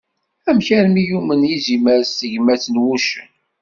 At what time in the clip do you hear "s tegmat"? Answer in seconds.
2.05-2.63